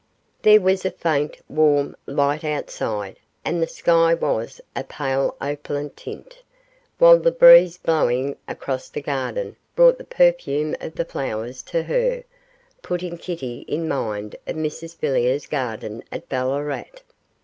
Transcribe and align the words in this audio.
There 0.41 0.59
was 0.59 0.83
a 0.83 0.89
faint, 0.89 1.37
warm, 1.47 1.95
light 2.07 2.43
outside, 2.43 3.19
and 3.45 3.61
the 3.61 3.67
sky 3.67 4.15
was 4.15 4.59
of 4.75 4.81
a 4.83 4.83
pale 4.85 5.35
opaline 5.39 5.91
tint, 5.91 6.41
while 6.97 7.19
the 7.19 7.29
breeze 7.31 7.77
blowing 7.77 8.35
across 8.47 8.89
the 8.89 8.99
garden 9.03 9.57
brought 9.75 9.99
the 9.99 10.03
perfume 10.03 10.75
of 10.81 10.95
the 10.95 11.05
flowers 11.05 11.61
to 11.69 11.83
her, 11.83 12.23
putting 12.81 13.19
Kitty 13.19 13.59
in 13.67 13.87
mind 13.87 14.35
of 14.47 14.55
Mrs 14.55 14.97
Villiers' 14.97 15.45
garden 15.45 16.03
at 16.11 16.27
Ballarat. 16.27 17.03